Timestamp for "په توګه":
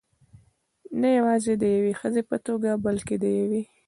2.29-2.69